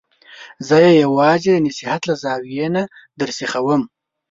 زه 0.67 0.75
یې 0.85 0.91
یوازې 1.03 1.49
د 1.53 1.57
نصحت 1.65 2.01
له 2.09 2.15
زاویې 2.23 2.67
نه 2.75 2.83
درسیخوم. 3.19 3.81